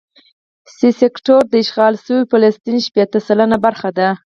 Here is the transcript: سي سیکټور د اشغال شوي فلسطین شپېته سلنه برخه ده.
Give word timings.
سي 0.75 0.89
سیکټور 0.99 1.43
د 1.49 1.53
اشغال 1.63 1.93
شوي 2.03 2.23
فلسطین 2.31 2.77
شپېته 2.87 3.19
سلنه 3.27 3.57
برخه 3.65 3.89
ده. 3.97 4.09